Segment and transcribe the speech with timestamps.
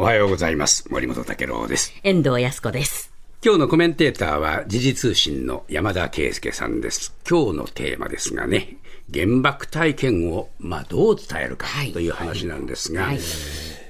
[0.00, 0.90] おはようございます。
[0.90, 1.92] 森本武郎です。
[2.02, 3.12] 遠藤康子です。
[3.44, 7.14] 今日のコメンテーターは時事通信の山田圭介さんです。
[7.28, 8.78] 今日のテーマですがね、
[9.12, 13.18] 原爆体験を、まあ、どう伝えるかはいという話なんですが、はい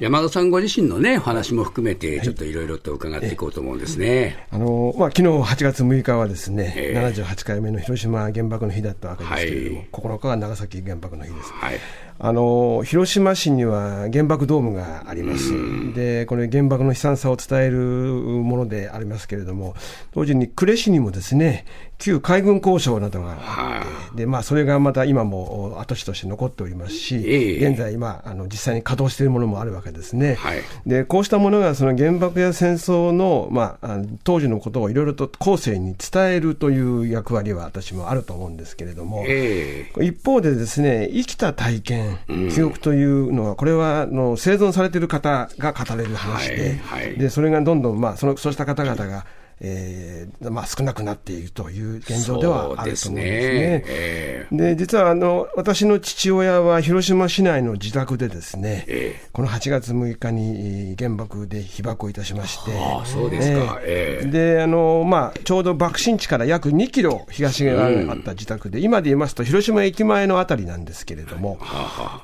[0.01, 4.47] 山田さんご自身のね、お話も含めて、ちょっといろいろと伺っていこうと思うんですね。
[4.51, 11.53] あのまあ昨日8月6日はですね、ええ78回目の広島原爆の日だったわけですけれども、はい9日は長崎原爆の日です。
[11.53, 11.79] はい。
[12.23, 15.53] あの広島市には原爆ドームがあります、
[15.95, 19.75] でこれ、原爆の悲惨さを伝えるものでありますけれども、
[20.13, 21.67] 同時に呉市にもですね
[22.01, 27.69] 旧海軍工廠などがあって、でまあ、それがまた今も跡地として残っておりますし、ええ。
[27.69, 30.35] 現在、まあ、あの実際に稼働しているものもあるわけですね。
[30.35, 30.63] はい。
[30.87, 39.25] でこうしたものがその原爆や戦争の、まあ、当時のことをいろいろと後世に伝えるという役割は私もあると思うんですけれども。
[39.29, 40.05] ええ。
[40.05, 42.19] 一方でですね生きた体験、
[42.53, 47.05] 記憶というのは、これはあの生存されている方が語れる話で、はい。
[47.05, 47.19] はい。
[47.19, 49.27] でそれがどんどん、まあ、そのそうした方々が、
[49.63, 53.85] えーまあ、少なくなっているという現状ではあると思うんですね。
[53.87, 62.73] えで実はあの私の父親は広島市内の自宅でですね、えこの8月6日に原爆で被爆をいたしまして、
[63.05, 63.81] そうですか。
[63.83, 64.27] ええ。
[64.27, 71.59] であの、まあ、ちょうど爆心地から約2キロ東側にあった自宅で、今で言いますと広島駅前のあたりなんですけれども、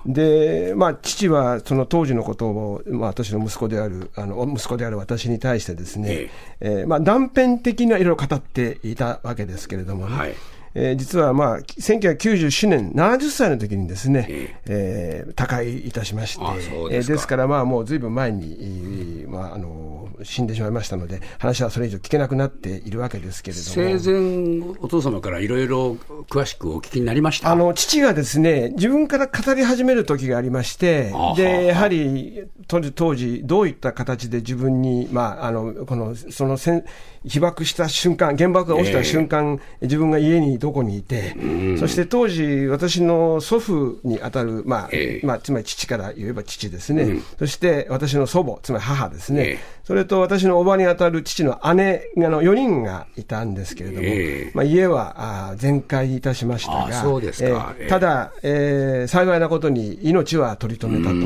[0.07, 6.85] でまあ、父はその当時のことを、まあ、私の息子であるあの息子である私に対してですね、ええ。
[6.85, 10.35] ーまあ、断片的にはいろいろ語っていたわけですけれどもね、はい。
[10.79, 15.25] えー実は、まあ、1997年、70歳の時にですね、ええ。
[15.31, 23.99] ー他界いたしまして、あそうえーですから、まあ、もうずいぶん前に、えーまあ、あの死んでしまいましたので、話はそれ以上聞けなくなっているわけですけれども。
[24.01, 25.93] 生前、お父様からいろいろ
[26.29, 27.51] 詳しくお聞きになりました？
[27.51, 36.85] あの父がですね自分から語り始める時がありましてでやはり当時、当時どういった形で自分に、まあ、あのこのその戦
[37.25, 41.35] 被爆した瞬間、原爆が落ちた瞬間、自分が家にどこにいて、
[41.79, 45.27] そして当時、私の祖父にあたる、まあええ。
[45.27, 49.59] まあ、つまり父から言えば父ですね、そして私の祖母、つまり母ですね、ええ。
[49.85, 54.51] それと私のおばにあたる父の姉あの4人がいたんですけれども、ええ。
[54.55, 57.43] まあ、家はあー全壊いたしましたが、あそうです
[57.89, 61.17] ただ、えー幸いなことに命は取り留めたと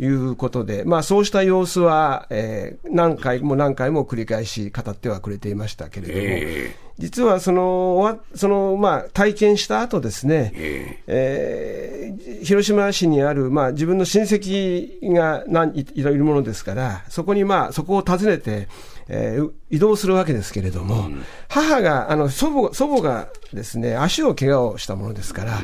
[0.00, 12.14] いうことで、まあ、そうした様子は、えー何回も何回も繰り返し語ってはくれていましたけれども、え実はそのわその、まあ、体験した後ですね、ええ。
[12.16, 18.68] ー広島市にある、まあ、自分の親戚が何いいるものですから、そこに、まあ、そこを訪ねて、
[19.08, 21.10] えー移動するわけですけれども、
[21.48, 25.60] 母が、あの祖母祖母がですね足を怪我をしたものですから、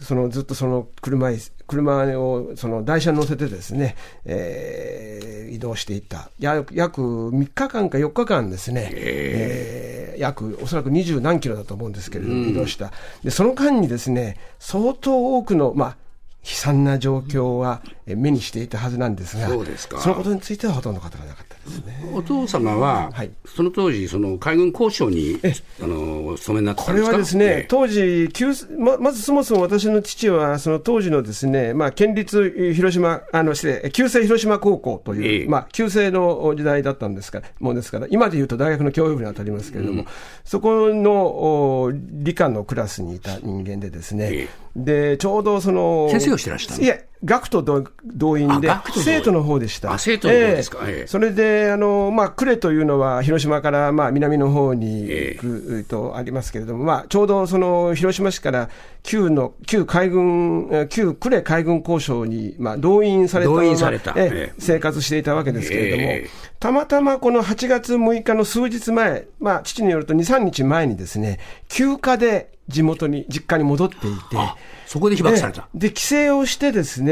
[0.00, 3.94] そのずっとその車椅子車をその台車に乗せてですね、
[4.24, 12.92] えー移動していった、や約3日間か4日間ですね、えー約おそらく二十何キロだと思うんですけれども、移動した、
[13.24, 15.96] でその間にですね相当多くの、まあ、
[16.42, 20.04] 悲惨な状況はえ目にしていたはずなんですが、そうですか。
[20.06, 22.10] のことについてはほとんど語らなかったですね。
[22.12, 23.30] お父様は、はい。
[23.46, 25.38] その当時、その海軍交渉に
[25.82, 27.66] あのめになってたこれはですね、ええ。
[27.68, 35.48] 当時旧ま、まずそもそも私の父は、その当時のですね、まあ、県立広島、あの、失礼、旧制広島高校という、ええ。
[35.48, 40.06] まあ、旧制の時代だったんですから、もんですから、今でいうと大学の教養部に当たりますけれども、
[40.44, 44.48] そこのお理科のクラスにいた人間でですね、え。
[44.76, 48.70] で、ちょうどその、先生をしてらしたいや、学徒同動員で
[49.04, 49.92] 生徒の方でした。
[49.92, 50.78] あ生徒の方ですか？
[50.86, 51.06] ええ。
[51.06, 55.34] それで、あの、まあ、呉というのは広島から、まあ、南の方にええ。
[55.34, 58.70] 行くとありますけれども、まあ、ちょうどその広島市から
[59.02, 64.14] 旧の、旧海軍、え旧呉海軍交渉に、まあ、動員された動員された。
[64.16, 64.54] ええええ。
[64.58, 66.30] 生活していたわけですけれども、ええ。
[66.58, 71.38] たまたまこの8月6日の数日前、まあ、父によると2、3日前にですね、
[71.68, 75.68] 休暇で地元に、実家に戻っていて、あそこで被爆された。
[75.74, 77.09] で、で帰省をしてですね、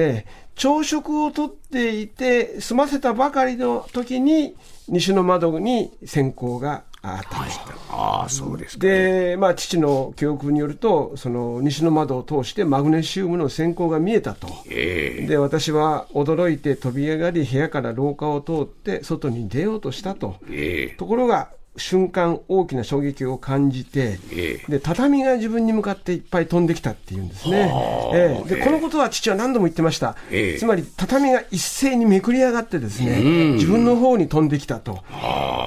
[0.55, 4.57] 朝食をとっていて、済ませたばかりの時に、
[4.89, 7.61] 西の窓に閃光があったんです。
[7.91, 8.85] ああ、そうですか。
[8.85, 14.49] で、まあ、父の記憶によると、その西の窓を通してマグネシウムの閃光が見えたと。
[14.69, 20.37] ええで、私は驚いて飛び上がり、部屋から廊下を通って、外に出ようとしたと。
[20.51, 24.73] ええところが、瞬間、大きな衝撃を感じて、ええ。
[24.73, 27.73] で畳が自分に向かっていっぱい飛んできたっていうんですね、
[28.13, 28.49] ええ。
[28.49, 30.59] でこのことは父は何度も言ってました、ええ。
[30.59, 33.21] つまり畳が一斉にめくり上がって、ですね
[33.55, 35.03] 自分の方に飛んできたと、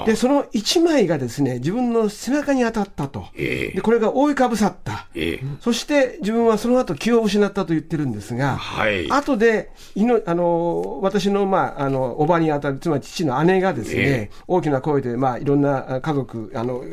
[0.06, 3.76] でその1枚がですね自分の背中に当たったと、ええ。
[3.76, 5.08] でこれが覆いかぶさった。
[5.16, 5.44] ええ。
[5.60, 9.10] そして自分はその後気を失ったと言ってるんですが、はい。
[9.10, 14.30] 後でいのあの私の,、まあ、あのおばにあたる、つまり父の姉がですね、え。
[14.48, 16.84] 大きな声で、まあ、いろんなあ家族、あの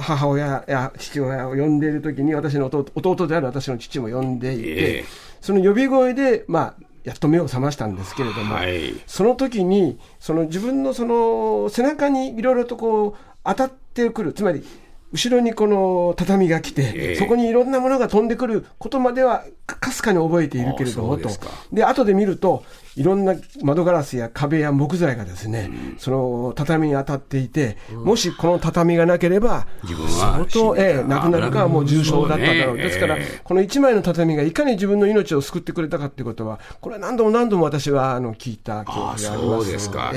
[0.00, 5.04] 母親や父親を呼んでいるときに、私の弟弟である私の父も呼んでいて、ええ。
[5.40, 8.94] その呼び声で、まあ、やっと目を覚ましたんですけれども、はい。
[9.06, 13.14] その時にその自分のその背中にいろいろとこう
[13.44, 14.64] 当たってくる、つまり
[15.12, 17.16] 後ろにこの畳が来て、ええ。
[17.16, 21.28] そこにいろんなものが飛んでくることまではかかすかに覚えているけれどもと。
[21.72, 22.64] で後で見ると、
[22.96, 32.84] いろんな窓ガラスや壁や木材がですね、その畳に当たっていて、もしこの畳がなければ、自分は相当、ええ、亡くなるかはもう重傷だっただろう、ね。
[32.84, 39.26] ですからええ、この一枚の畳がいかに自分の命を救ってくれたかということは、これは何度も何度も私はあの聞いた記憶があります。
[39.26, 40.12] そうですか、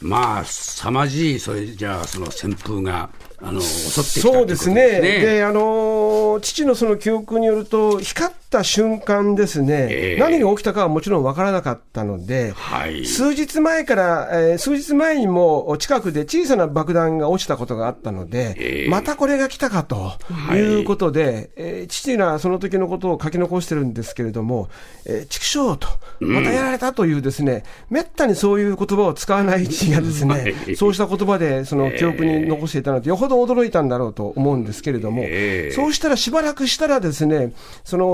[0.00, 3.10] まあ、凄まじい、それじゃあ、その旋風が
[3.42, 5.20] あの襲ってきたそうですね、ですね。
[5.20, 10.20] であの父のその記憶によると、光った瞬間ですね、ええ。
[10.20, 13.06] 何が起きたかはもちろん分からなかったので、はい。
[13.06, 18.90] 数日前から、えー数日前にも近くで小さな爆弾が落ちたことがあったので、ええ。
[18.90, 20.12] またこれが来たかと
[20.54, 20.82] い。
[20.82, 24.68] うことで、えー父がその時のことを書き残してるんですけれども、
[25.06, 25.86] えー畜生と、
[26.18, 30.34] またやられたというですね、めったにそういう言葉を使わない父がですね、
[30.66, 30.76] はい。
[30.76, 35.74] そうした言葉でその記憶に残していたので、よほど驚いたんだろうと思うんですけれども、ええ。
[35.74, 37.52] そうしたらしばらくしたらですね、
[37.84, 38.06] その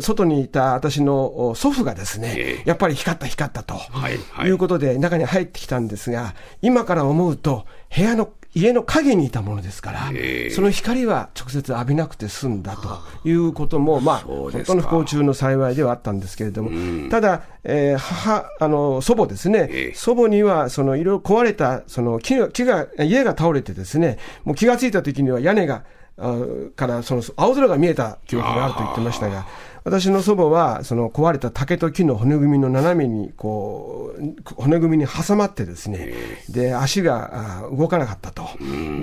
[0.00, 2.68] 外にいた私のお祖父がですね、ええ。
[2.68, 10.50] やっぱり光った光ったと、はいうことで中に入ってきたんですが、今から思うと部屋の家の影にいたものですから、ええ。
[10.50, 19.94] その光は直接浴びなくて済んだということも、まあ、本当の不幸中の幸いではあったんですけれども、ただ、えー母あの、祖母ですね、ええ。
[19.94, 25.84] 祖母にはそのいろいろ壊れたその木が木が、家が倒れてですね、もう気がついた時には屋根が、
[26.18, 26.36] あ
[26.76, 29.46] からその青空が見えた記憶があると言ってましたが、
[29.84, 36.12] 私の祖母はその壊れた竹と木の骨組みの斜めにこう骨組みに挟まってですね、
[36.48, 38.41] で足があ動かなかったと、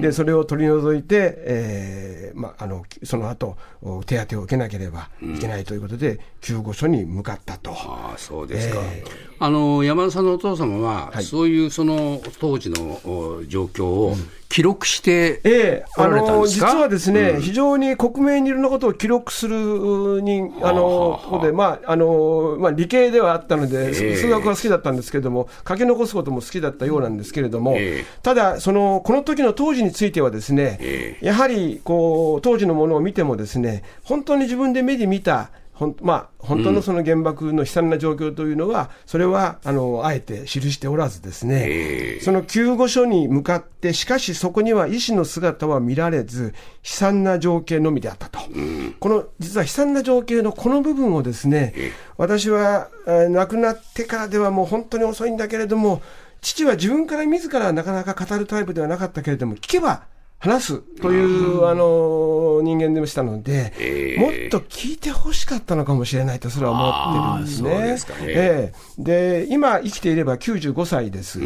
[0.02, 7.72] でそれを取り除いて、えーまあ、あのその後お手当てを受けなければいけないということで、救護所に向かったと。
[7.72, 9.04] ああそうですか、え
[9.40, 11.24] あの山田さんのお父様は、はい。
[11.24, 14.16] そういうその当時のお状況を
[14.50, 24.16] 記録してええおあの実はですね、非常に克明にいろんなことを記録するに、あのことで、まああのまあ、理系ではあったので、ええ。
[24.18, 28.06] 数学は好きだったんですけれども、書き残すことも好きだったようなんですけれども、ええ。
[28.24, 42.20] ただその、この時の当時についてはですね、えやはりこう当時のものを見てもですね、本当に自分で目で見た、ほんまあ、本当のその原爆の悲惨な状況というのは、それはあのあえて記しておらずですね、ええ。
[42.20, 46.52] その救護所に向かって、しかしそこには医師の姿は見られず、悲
[46.84, 48.40] 惨な情景のみであったと、
[49.00, 51.74] この実は悲惨な情景のこの部分をですね、
[52.18, 56.02] 私は、えー亡くなってからではもう本当に遅いんだけれども、
[56.42, 60.04] 父は自分から自らなかなか語るタイプではなかったけれども、聞けば
[60.40, 64.20] 話すという、あの人間でしたので、ええ。
[64.20, 67.70] もっと聞いてほしかったのかもしれないと、それは思ってるんですね。
[67.70, 68.20] そうですかね。
[68.28, 69.44] ええ。
[69.44, 71.46] で今、生きていれば95歳です、で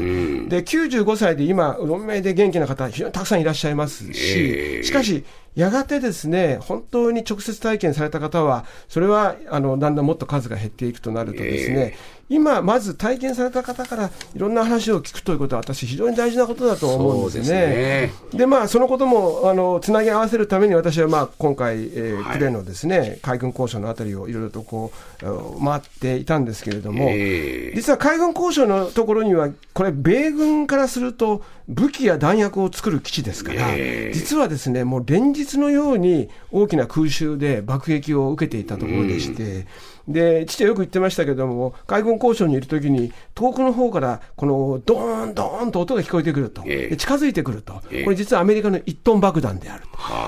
[0.63, 4.83] 95歳で今、運命で元気な方、非常にたくさんいらっしゃいますし、ええ。
[4.83, 5.25] しかし、
[5.55, 11.95] やがてですね、本当に直接体験された方は、それはあのだんだんもっと数が減っていくとなるとですね、
[12.29, 17.43] 今、まず体験された方からいろんな話を聞くということは、私、非常に大事なことだと思うんですね。
[17.43, 18.39] ですね。
[18.39, 22.39] で、まあ、そのことも、あの、つなぎ合わせるために、私は、まあ、今回、えーはい。
[22.39, 24.91] 呉のですね、海軍交渉のあたりをいろいろとこ
[25.21, 27.75] う、回っていたんですけれども、ええ。
[27.75, 34.13] 実は海軍交渉のところには、これ、米軍からすると、武器や弾薬を作る基地ですから、ええ。
[34.13, 39.67] 実はですね、もう連日のように大きな空襲で爆撃を受けていたところでして、
[40.07, 46.89] で父はよく言ってましたけども、海軍交渉にいるときに、遠くの方からこのドーン、ドーンと音が聞こえてくると、ええ。
[46.89, 48.03] で近づいてくると、ええ。
[48.03, 49.83] これ実はアメリカの1トン爆弾である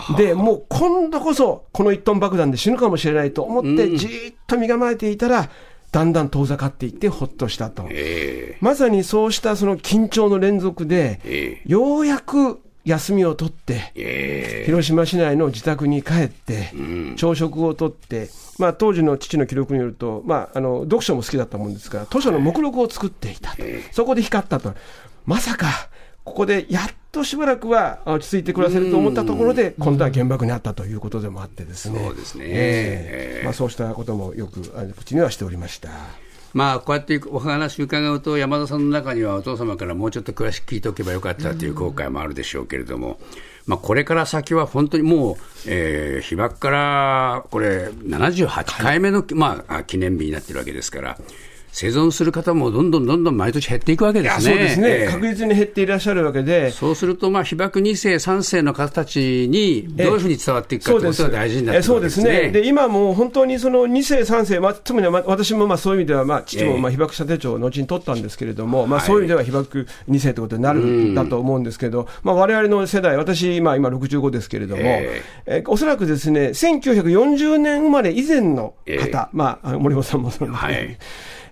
[0.08, 5.50] と、でもう今度こそ、この1トン爆弾で死ぬかもしれないと思って、じーっと身構えていたら、
[5.92, 7.86] だんだん遠ざかっていって、ほっとしたと。
[7.90, 8.58] え。
[8.62, 11.70] まさにそうしたその緊張の連続で、ええ。
[11.70, 14.66] ようやく休みを取って、ええ。
[14.66, 16.72] 広島市内の自宅に帰って、
[17.18, 24.74] 朝食をとって、まあ、当時の父の記録によると、まあ、あの読書も好きだったもんですから、図書の目録を作っていたと、そこで光ったと、
[25.26, 25.90] まさか、
[26.24, 34.62] ここでやっとしばらくは落ち着いて暮らせると思ったところで、今度は原爆にあったということでもあってですね、そうですね、えーまあ、そうしたこともよく
[34.96, 35.90] 口にはしておりました。
[36.56, 43.20] まあ、こうやってお話伺うと、山田さんの中にはお父様からもうちょっと詳しく聞いておけばよかったという後悔もあるでしょうけれども、
[43.68, 45.36] まあ、これから先は本当にもう、
[45.68, 51.18] えー、被爆からこれ、78回目の、まあ、記念日になってるわけですから。
[51.76, 54.42] 生存する方もどんどんどんどん毎年減っていくわけですね。
[54.42, 56.72] そうですね、えー、確実に減っていらっしゃるわけで。
[56.72, 62.24] そうすると、まあ、被爆2世、3世の方たちにどういうふうに伝わっていくかということが大事になってくるわけですね。
[62.24, 62.62] そうですね。
[62.62, 80.58] で、今もう本当にその2世、3世、まあ、特に私もまあそういう意味では、まあ、父もまあ被爆者手帳を後に取ったんですけれども、まあ、そういう意味では被爆2世ということになるんだと思うんですけど、まあ、我々の世代、私、まあ、今65ですけれども、えー、えー、おそらくですね、1940年生まれ以前の方、えー、まあ、森本さんもそうですね。
[80.58, 80.98] はい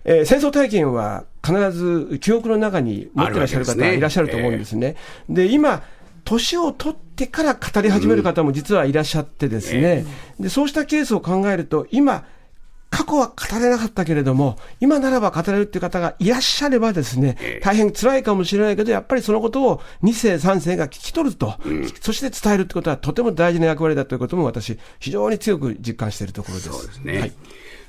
[0.06, 4.96] えー、戦争体験は必ず記憶の中に持ってらっしゃる方いらっしゃると思うんですね。
[5.30, 5.84] で、今、
[6.24, 10.06] 年を取ってから語り始める方も実はいらっしゃってですね、
[10.40, 12.26] でそうしたケースを考えると、今、
[12.90, 26.70] 過去は語れなかったけれども、今ならば語れるっていう方がいらっしゃればですね、大変辛いかもしれないけど、やっぱりそのことを2世、3世が聞き取ると、うん、そして伝えるってことはとても大事な役割だということも私、非常に強く実感しているところです。
[26.70, 27.20] そうですね。
[27.20, 27.32] はい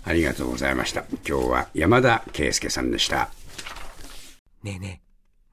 [0.05, 1.05] ありがとうございました。
[1.27, 3.31] 今日は山田圭介さんでした。
[4.63, 5.03] ねえね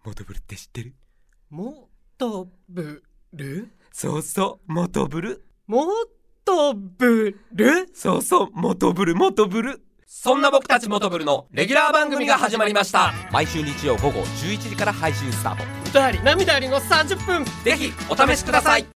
[0.03, 0.93] え、モトブルって知ってる？
[1.49, 3.03] モトブ
[3.33, 3.69] ル？
[3.91, 5.45] そうそう、モトブル。
[5.67, 5.85] モ
[6.45, 7.89] トブル？
[7.93, 9.81] そうそう、モトブル、モトブル。
[10.13, 18.85] そんな僕たちモトブルのレギュラー番組が始まりました毎週日曜午後11時から配信スタート歌あり涙ありの30分ぜひお試しください